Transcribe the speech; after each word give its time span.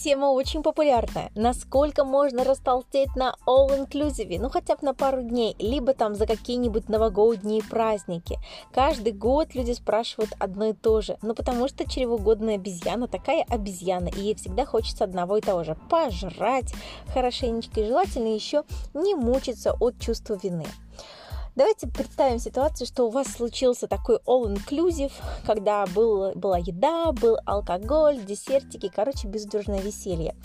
Тема 0.00 0.30
очень 0.30 0.62
популярная. 0.62 1.30
Насколько 1.34 2.04
можно 2.04 2.42
растолстеть 2.42 3.14
на 3.16 3.36
all-inclusive? 3.46 4.38
Ну, 4.40 4.48
хотя 4.48 4.76
бы 4.76 4.86
на 4.86 4.94
пару 4.94 5.20
дней, 5.20 5.54
либо 5.58 5.92
там 5.92 6.14
за 6.14 6.26
какие-нибудь 6.26 6.88
новогодние 6.88 7.62
праздники. 7.62 8.38
Каждый 8.72 9.12
год 9.12 9.54
люди 9.54 9.72
спрашивают 9.72 10.30
одно 10.38 10.68
и 10.68 10.72
то 10.72 11.02
же. 11.02 11.18
Ну, 11.20 11.34
потому 11.34 11.68
что 11.68 11.86
чревоугодная 11.86 12.54
обезьяна 12.54 13.08
такая 13.08 13.44
обезьяна, 13.50 14.08
и 14.08 14.20
ей 14.20 14.34
всегда 14.36 14.64
хочется 14.64 15.04
одного 15.04 15.36
и 15.36 15.42
того 15.42 15.64
же. 15.64 15.76
Пожрать 15.90 16.72
хорошенечко 17.12 17.80
и 17.80 17.86
желательно 17.86 18.28
еще 18.28 18.62
не 18.94 19.14
мучиться 19.14 19.76
от 19.78 20.00
чувства 20.00 20.38
вины. 20.42 20.64
Давайте 21.56 21.88
представим 21.88 22.38
ситуацию, 22.38 22.86
что 22.86 23.08
у 23.08 23.10
вас 23.10 23.26
случился 23.26 23.88
такой 23.88 24.18
all-inclusive, 24.24 25.10
когда 25.44 25.84
был, 25.86 26.32
была 26.36 26.58
еда, 26.58 27.10
был 27.10 27.38
алкоголь, 27.44 28.24
десертики, 28.24 28.88
короче, 28.94 29.26
безудержное 29.26 29.80
веселье. 29.80 30.36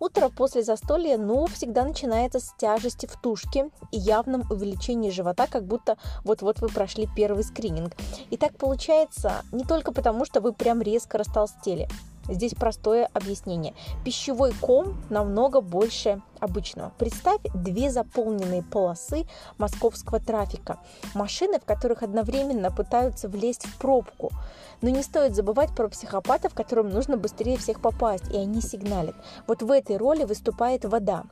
Утро 0.00 0.28
после 0.28 0.64
застолья, 0.64 1.16
ну, 1.16 1.46
всегда 1.46 1.84
начинается 1.84 2.40
с 2.40 2.52
тяжести 2.58 3.06
в 3.06 3.20
тушке 3.20 3.70
и 3.92 3.98
явном 3.98 4.42
увеличении 4.50 5.10
живота, 5.10 5.46
как 5.46 5.64
будто 5.64 5.96
вот-вот 6.24 6.60
вы 6.60 6.68
прошли 6.68 7.08
первый 7.16 7.44
скрининг. 7.44 7.94
И 8.30 8.36
так 8.36 8.56
получается 8.56 9.42
не 9.52 9.62
только 9.64 9.92
потому, 9.92 10.24
что 10.24 10.40
вы 10.40 10.52
прям 10.52 10.82
резко 10.82 11.18
растолстели. 11.18 11.88
Здесь 12.28 12.54
простое 12.54 13.08
объяснение. 13.12 13.74
Пищевой 14.04 14.52
ком 14.60 14.96
намного 15.10 15.60
больше 15.60 16.20
обычного. 16.40 16.92
Представь 16.98 17.40
две 17.54 17.90
заполненные 17.90 18.62
полосы 18.62 19.26
московского 19.56 20.20
трафика. 20.20 20.78
Машины, 21.14 21.58
в 21.58 21.64
которых 21.64 22.02
одновременно 22.02 22.70
пытаются 22.70 23.28
влезть 23.28 23.66
в 23.66 23.78
пробку. 23.78 24.30
Но 24.82 24.90
не 24.90 25.02
стоит 25.02 25.34
забывать 25.34 25.74
про 25.74 25.88
психопатов, 25.88 26.54
которым 26.54 26.90
нужно 26.90 27.16
быстрее 27.16 27.56
всех 27.56 27.80
попасть, 27.80 28.30
и 28.30 28.36
они 28.36 28.60
сигналят. 28.60 29.16
Вот 29.46 29.62
в 29.62 29.70
этой 29.70 29.96
роли 29.96 30.24
выступает 30.24 30.84
вода 30.84 31.24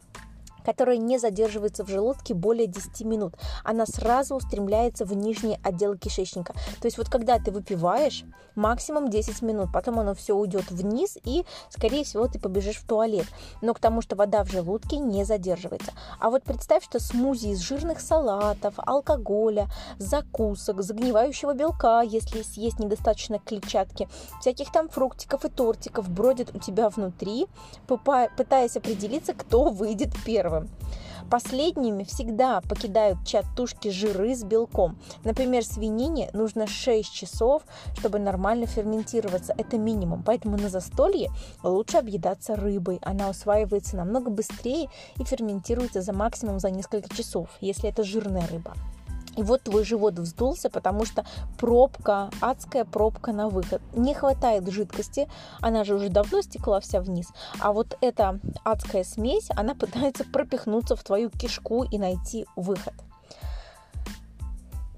которая 0.66 0.96
не 0.96 1.16
задерживается 1.18 1.84
в 1.84 1.88
желудке 1.88 2.34
более 2.34 2.66
10 2.66 3.02
минут. 3.02 3.34
Она 3.62 3.86
сразу 3.86 4.34
устремляется 4.34 5.04
в 5.04 5.12
нижний 5.12 5.60
отдел 5.62 5.96
кишечника. 5.96 6.54
То 6.80 6.86
есть 6.86 6.98
вот 6.98 7.08
когда 7.08 7.38
ты 7.38 7.52
выпиваешь, 7.52 8.24
максимум 8.56 9.08
10 9.08 9.42
минут, 9.42 9.68
потом 9.72 10.00
оно 10.00 10.14
все 10.14 10.34
уйдет 10.34 10.68
вниз 10.70 11.18
и, 11.22 11.44
скорее 11.70 12.02
всего, 12.02 12.26
ты 12.26 12.40
побежишь 12.40 12.78
в 12.78 12.86
туалет. 12.86 13.26
Но 13.62 13.74
к 13.74 13.78
тому, 13.78 14.02
что 14.02 14.16
вода 14.16 14.42
в 14.42 14.50
желудке 14.50 14.96
не 14.96 15.24
задерживается. 15.24 15.92
А 16.18 16.30
вот 16.30 16.42
представь, 16.42 16.82
что 16.82 16.98
смузи 16.98 17.48
из 17.48 17.60
жирных 17.60 18.00
салатов, 18.00 18.74
алкоголя, 18.78 19.68
закусок, 19.98 20.82
загнивающего 20.82 21.54
белка, 21.54 22.00
если 22.00 22.42
съесть 22.42 22.80
недостаточно 22.80 23.38
клетчатки, 23.38 24.08
всяких 24.40 24.72
там 24.72 24.88
фруктиков 24.88 25.44
и 25.44 25.48
тортиков 25.48 26.08
бродит 26.08 26.52
у 26.56 26.58
тебя 26.58 26.88
внутри, 26.88 27.46
пытаясь 27.86 28.76
определиться, 28.76 29.32
кто 29.32 29.64
выйдет 29.70 30.10
первым 30.24 30.55
первым. 30.56 30.68
Последними 31.30 32.04
всегда 32.04 32.60
покидают 32.60 33.18
чат 33.26 33.46
тушки 33.56 33.88
жиры 33.88 34.34
с 34.34 34.44
белком. 34.44 34.96
Например, 35.24 35.64
свинине 35.64 36.30
нужно 36.32 36.68
6 36.68 37.12
часов, 37.12 37.62
чтобы 37.98 38.20
нормально 38.20 38.66
ферментироваться. 38.66 39.52
Это 39.58 39.76
минимум. 39.76 40.22
Поэтому 40.22 40.56
на 40.56 40.68
застолье 40.68 41.30
лучше 41.64 41.96
объедаться 41.96 42.54
рыбой. 42.54 43.00
Она 43.02 43.28
усваивается 43.28 43.96
намного 43.96 44.30
быстрее 44.30 44.88
и 45.18 45.24
ферментируется 45.24 46.00
за 46.00 46.12
максимум 46.12 46.60
за 46.60 46.70
несколько 46.70 47.12
часов, 47.14 47.48
если 47.60 47.88
это 47.88 48.04
жирная 48.04 48.46
рыба. 48.46 48.74
И 49.36 49.42
вот 49.42 49.62
твой 49.62 49.84
живот 49.84 50.18
вздулся, 50.18 50.70
потому 50.70 51.04
что 51.04 51.24
пробка, 51.58 52.30
адская 52.40 52.84
пробка 52.84 53.32
на 53.32 53.48
выход. 53.48 53.82
Не 53.94 54.14
хватает 54.14 54.68
жидкости, 54.70 55.28
она 55.60 55.84
же 55.84 55.94
уже 55.94 56.08
давно 56.08 56.42
стекла 56.42 56.80
вся 56.80 57.00
вниз. 57.00 57.28
А 57.60 57.72
вот 57.72 57.96
эта 58.00 58.40
адская 58.64 59.04
смесь, 59.04 59.48
она 59.56 59.74
пытается 59.74 60.24
пропихнуться 60.24 60.96
в 60.96 61.04
твою 61.04 61.30
кишку 61.30 61.84
и 61.84 61.98
найти 61.98 62.46
выход. 62.56 62.94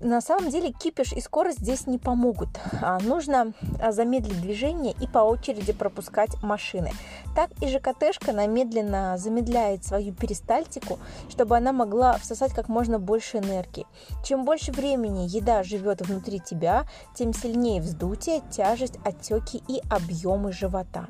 На 0.00 0.20
самом 0.20 0.50
деле 0.50 0.70
кипиш 0.70 1.12
и 1.12 1.20
скорость 1.20 1.58
здесь 1.58 1.86
не 1.88 1.98
помогут. 1.98 2.48
А 2.80 2.98
нужно 3.00 3.52
а, 3.80 3.90
замедлить 3.90 4.40
движение 4.40 4.94
и 5.00 5.08
по 5.08 5.18
очереди 5.18 5.72
пропускать 5.72 6.40
машины. 6.42 6.92
Так 7.34 7.50
и 7.60 7.66
ЖКТшка 7.66 8.32
намедленно 8.32 9.18
замедляет 9.18 9.84
свою 9.84 10.14
перистальтику, 10.14 11.00
чтобы 11.28 11.56
она 11.56 11.72
могла 11.72 12.16
всосать 12.18 12.54
как 12.54 12.68
можно 12.68 13.00
больше 13.00 13.38
энергии. 13.38 13.86
Чем 14.24 14.44
больше 14.44 14.70
времени 14.70 15.26
еда 15.28 15.64
живет 15.64 16.00
внутри 16.00 16.38
тебя, 16.38 16.86
тем 17.14 17.32
сильнее 17.32 17.80
вздутие, 17.80 18.42
тяжесть, 18.50 18.98
отеки 19.04 19.62
и 19.66 19.82
объемы 19.90 20.52
живота. 20.52 21.08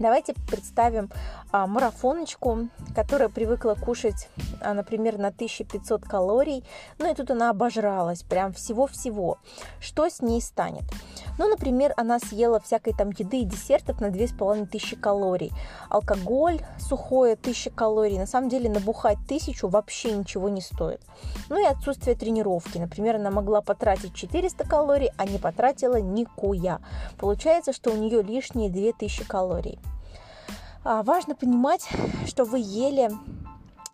Давайте 0.00 0.32
представим 0.48 1.10
а, 1.52 1.66
марафоночку, 1.66 2.70
которая 2.94 3.28
привыкла 3.28 3.74
кушать, 3.74 4.30
а, 4.62 4.72
например, 4.72 5.18
на 5.18 5.28
1500 5.28 6.04
калорий, 6.04 6.64
ну 6.98 7.12
и 7.12 7.14
тут 7.14 7.30
она 7.30 7.50
обожралась, 7.50 8.22
прям 8.22 8.54
всего-всего. 8.54 9.36
Что 9.78 10.08
с 10.08 10.22
ней 10.22 10.40
станет? 10.40 10.84
Ну, 11.36 11.48
например, 11.48 11.92
она 11.98 12.18
съела 12.18 12.60
всякой 12.60 12.94
там 12.94 13.10
еды 13.10 13.40
и 13.40 13.44
десертов 13.44 14.00
на 14.00 14.08
2500 14.08 14.98
калорий. 14.98 15.52
Алкоголь 15.90 16.60
сухое 16.78 17.34
1000 17.34 17.70
калорий. 17.70 18.18
На 18.18 18.26
самом 18.26 18.48
деле 18.48 18.70
набухать 18.70 19.18
1000 19.26 19.68
вообще 19.68 20.12
ничего 20.12 20.48
не 20.48 20.62
стоит. 20.62 21.02
Ну 21.50 21.62
и 21.62 21.66
отсутствие 21.66 22.16
тренировки. 22.16 22.78
Например, 22.78 23.16
она 23.16 23.30
могла 23.30 23.60
потратить 23.60 24.14
400 24.14 24.64
калорий, 24.64 25.10
а 25.18 25.26
не 25.26 25.36
потратила 25.36 25.96
никуя. 25.96 26.80
Получается, 27.18 27.74
что 27.74 27.90
у 27.90 27.96
нее 27.96 28.22
лишние 28.22 28.70
2000 28.70 29.24
калорий. 29.24 29.78
А, 30.82 31.02
важно 31.02 31.34
понимать, 31.34 31.88
что 32.26 32.44
вы 32.44 32.60
ели 32.60 33.10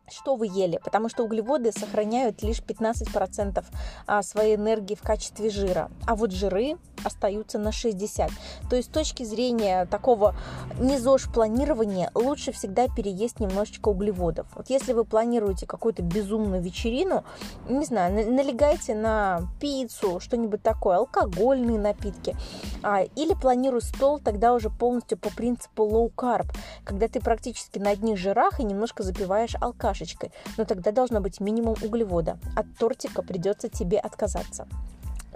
что 0.08 0.36
вы 0.36 0.46
ели, 0.46 0.78
потому 0.84 1.08
что 1.08 1.24
углеводы 1.24 1.72
сохраняют 1.72 2.40
лишь 2.42 2.60
15% 2.60 3.64
а, 4.06 4.22
своей 4.22 4.54
энергии 4.54 4.94
в 4.94 5.02
качестве 5.02 5.50
жира, 5.50 5.90
а 6.06 6.14
вот 6.14 6.30
жиры 6.30 6.76
остаются 7.06 7.58
на 7.58 7.72
60. 7.72 8.30
То 8.68 8.76
есть 8.76 8.88
с 8.88 8.92
точки 8.92 9.22
зрения 9.22 9.86
такого 9.86 10.34
не 10.78 10.96
планирования 11.32 12.10
лучше 12.14 12.52
всегда 12.52 12.88
переесть 12.88 13.40
немножечко 13.40 13.88
углеводов. 13.88 14.46
Вот 14.54 14.68
если 14.68 14.92
вы 14.92 15.04
планируете 15.04 15.66
какую-то 15.66 16.02
безумную 16.02 16.60
вечерину, 16.60 17.24
не 17.68 17.84
знаю, 17.84 18.12
налегайте 18.30 18.94
на 18.94 19.42
пиццу, 19.60 20.20
что-нибудь 20.20 20.62
такое, 20.62 20.96
алкогольные 20.96 21.78
напитки, 21.78 22.36
а, 22.82 23.02
или 23.02 23.34
планируй 23.34 23.82
стол 23.82 24.18
тогда 24.18 24.52
уже 24.52 24.68
полностью 24.70 25.16
по 25.16 25.30
принципу 25.30 25.86
low 25.86 26.12
carb, 26.14 26.46
когда 26.84 27.08
ты 27.08 27.20
практически 27.20 27.78
на 27.78 27.90
одних 27.90 28.18
жирах 28.18 28.58
и 28.60 28.64
немножко 28.64 29.02
запиваешь 29.02 29.54
алкашечкой, 29.60 30.32
но 30.56 30.64
тогда 30.64 30.90
должно 30.90 31.20
быть 31.20 31.40
минимум 31.40 31.76
углевода. 31.82 32.38
От 32.56 32.66
тортика 32.78 33.22
придется 33.22 33.68
тебе 33.68 33.98
отказаться. 33.98 34.66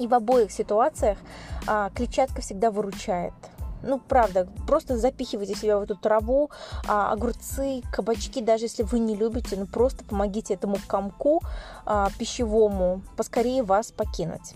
И 0.00 0.06
в 0.06 0.15
обоих 0.15 0.50
ситуациях 0.50 1.19
а, 1.66 1.91
клетчатка 1.91 2.41
всегда 2.41 2.71
выручает. 2.71 3.34
Ну, 3.83 3.99
правда, 3.99 4.49
просто 4.66 4.99
запихивайте 4.99 5.55
себя 5.55 5.78
в 5.78 5.83
эту 5.83 5.94
траву, 5.94 6.50
а, 6.88 7.12
огурцы, 7.12 7.83
кабачки, 7.93 8.41
даже 8.41 8.65
если 8.65 8.83
вы 8.83 8.99
не 8.99 9.15
любите, 9.15 9.56
ну 9.56 9.66
просто 9.66 10.05
помогите 10.05 10.55
этому 10.55 10.77
комку 10.87 11.43
а, 11.87 12.09
пищевому 12.19 13.03
поскорее 13.16 13.62
вас 13.62 13.93
покинуть. 13.93 14.55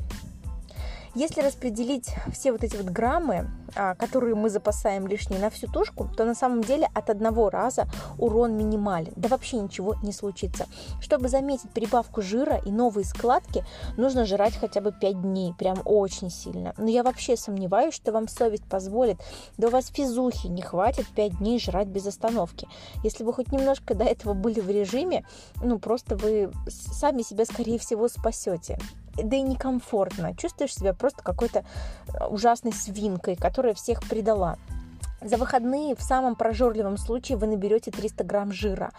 Если 1.15 1.43
распределить 1.43 2.13
все 2.33 2.51
вот 2.51 2.65
эти 2.65 2.75
вот 2.75 2.87
граммы, 2.87 3.49
а, 3.77 3.95
которые 3.95 4.35
мы 4.35 4.51
запасаем 4.51 5.07
лишние 5.07 5.41
на 5.41 5.49
всю 5.49 5.69
тушку, 5.69 6.09
то 6.17 6.25
на 6.25 6.35
самом 6.35 6.63
деле 6.63 6.89
от 6.93 7.09
одного 7.09 7.51
раза 7.51 7.87
урон 8.19 8.57
минимален. 8.57 9.13
Да 9.15 9.29
вообще 9.29 9.59
ничего 9.59 9.95
не 10.03 10.11
случится. 10.11 10.67
Чтобы 11.01 11.29
заметить 11.29 11.71
прибавку 11.71 12.21
жира 12.21 12.61
и 12.65 12.73
новые 12.73 13.05
складки, 13.05 13.65
нужно 13.97 14.25
жрать 14.25 14.57
хотя 14.57 14.81
бы 14.81 14.91
5 14.91 15.23
дней, 15.23 15.55
прям 15.57 15.79
очень 15.85 16.31
сильно. 16.31 16.75
Но 16.79 16.89
я 16.89 17.05
вообще 17.05 17.37
сомневаюсь, 17.37 17.95
что 17.95 18.11
вам 18.11 18.27
совесть 18.27 18.65
позволит. 18.65 19.19
Да 19.57 19.69
у 19.69 19.71
вас 19.71 19.93
физухи 19.95 20.49
не 20.49 20.63
хватит 20.63 21.07
5 21.15 21.39
дней 21.39 21.61
жрать 21.61 21.87
без 21.87 22.07
остановки. 22.09 22.67
Если 23.05 23.23
вы 23.23 23.33
хоть 23.33 23.53
немножко 23.53 23.95
до 23.95 24.03
этого 24.03 24.35
были 24.35 24.59
в 24.59 24.69
режиме, 24.69 25.25
ну 25.63 25.79
просто 25.79 26.17
вы 26.17 26.51
сами 26.69 27.23
себя, 27.23 27.45
скорее 27.45 27.79
всего, 27.79 28.09
спасете 28.09 28.79
да 29.17 29.37
и 29.37 29.43
некомфортно. 29.43 30.37
Чувствуешь 30.37 30.75
себя 30.75 30.95
просто 30.95 31.23
какой-то 31.23 31.65
э, 32.09 32.27
ужасной 32.27 32.73
свинкой, 32.73 33.37
которая 33.37 33.75
всех 33.75 34.03
предала. 34.03 34.57
За 35.25 35.39
выходные 35.39 35.97
в 35.97 36.03
самом 36.03 36.37
прожорливом 36.37 36.99
случае 36.99 37.39
вы 37.39 37.47
наберете 37.47 37.91
300 37.91 38.25
грамм 38.25 38.53
жира. 38.53 38.93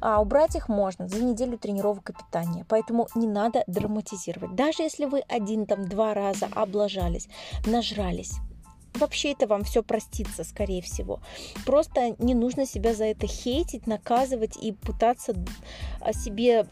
А 0.00 0.22
убрать 0.22 0.54
их 0.54 0.68
можно 0.68 1.08
за 1.08 1.22
неделю 1.24 1.58
тренировок 1.58 2.10
и 2.10 2.12
питания. 2.12 2.64
Поэтому 2.68 3.08
не 3.16 3.26
надо 3.26 3.64
драматизировать. 3.66 4.54
Даже 4.54 4.84
если 4.84 5.06
вы 5.06 5.22
один 5.28 5.66
там 5.66 5.88
два 5.88 6.14
раза 6.14 6.48
облажались, 6.54 7.28
нажрались, 7.66 8.34
вообще 8.94 9.32
это 9.32 9.48
вам 9.48 9.64
все 9.64 9.82
простится, 9.82 10.44
скорее 10.44 10.82
всего. 10.82 11.20
Просто 11.66 12.14
не 12.18 12.34
нужно 12.34 12.64
себя 12.64 12.94
за 12.94 13.06
это 13.06 13.26
хейтить, 13.26 13.88
наказывать 13.88 14.56
и 14.56 14.72
пытаться 14.72 15.34
себе 16.12 16.66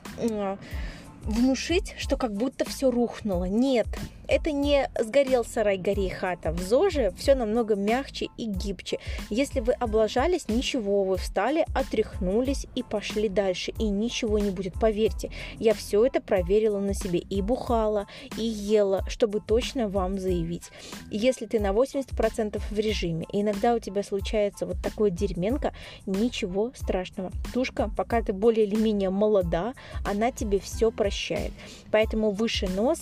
внушить, 1.30 1.94
что 1.98 2.16
как 2.16 2.32
будто 2.34 2.64
все 2.64 2.90
рухнуло. 2.90 3.44
Нет, 3.44 3.86
это 4.28 4.52
не 4.52 4.88
сгорел 4.98 5.44
сарай, 5.44 5.78
гори 5.78 6.08
хата. 6.08 6.52
В 6.52 6.60
ЗОЖе 6.60 7.12
все 7.16 7.34
намного 7.34 7.74
мягче 7.74 8.28
и 8.36 8.44
гибче. 8.46 8.98
Если 9.28 9.60
вы 9.60 9.72
облажались, 9.72 10.48
ничего, 10.48 11.04
вы 11.04 11.16
встали, 11.16 11.66
отряхнулись 11.74 12.66
и 12.74 12.82
пошли 12.82 13.28
дальше. 13.28 13.72
И 13.78 13.84
ничего 13.88 14.38
не 14.38 14.50
будет, 14.50 14.74
поверьте. 14.74 15.30
Я 15.58 15.74
все 15.74 16.04
это 16.04 16.20
проверила 16.20 16.78
на 16.78 16.94
себе 16.94 17.18
и 17.18 17.42
бухала, 17.42 18.06
и 18.36 18.44
ела, 18.44 19.04
чтобы 19.08 19.40
точно 19.40 19.88
вам 19.88 20.18
заявить. 20.18 20.70
Если 21.10 21.46
ты 21.46 21.60
на 21.60 21.68
80% 21.68 22.60
в 22.70 22.78
режиме, 22.78 23.26
и 23.32 23.40
иногда 23.42 23.74
у 23.74 23.78
тебя 23.78 24.02
случается 24.02 24.66
вот 24.66 24.76
такое 24.82 25.10
дерьменко, 25.10 25.72
ничего 26.06 26.72
страшного. 26.74 27.32
Тушка, 27.52 27.90
пока 27.96 28.22
ты 28.22 28.32
более 28.32 28.66
или 28.66 28.76
менее 28.76 29.10
молода, 29.10 29.74
она 30.04 30.30
тебе 30.30 30.58
все 30.58 30.90
прощает 30.90 31.19
прощает. 31.20 31.52
Поэтому 31.90 32.30
выше 32.30 32.68
нос 32.68 33.00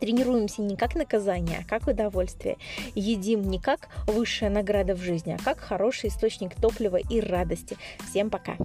тренируемся 0.00 0.62
не 0.62 0.76
как 0.76 0.94
наказание, 0.94 1.64
а 1.64 1.68
как 1.68 1.86
удовольствие. 1.86 2.56
Едим 2.94 3.42
не 3.42 3.58
как 3.58 3.88
высшая 4.06 4.50
награда 4.50 4.94
в 4.94 5.00
жизни, 5.00 5.36
а 5.38 5.42
как 5.42 5.58
хороший 5.58 6.08
источник 6.08 6.54
топлива 6.54 6.96
и 6.96 7.20
радости. 7.20 7.76
Всем 8.08 8.30
пока! 8.30 8.56